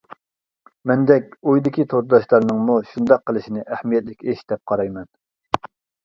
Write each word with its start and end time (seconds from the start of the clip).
مەندەك 0.91 1.25
ئويدىكى 1.49 1.83
تورداشلارنىڭمۇ 1.91 2.77
شۇنداق 2.93 3.21
قىلىشىنى 3.31 3.65
ئەھمىيەتلىك 3.75 4.25
ئىش 4.33 4.41
دەپ 4.53 4.63
قارايمەن. 4.73 5.07